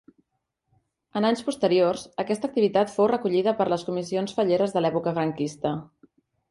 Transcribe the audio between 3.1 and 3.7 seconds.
recollida